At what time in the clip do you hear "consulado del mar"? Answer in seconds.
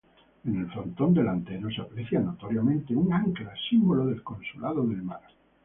4.23-5.21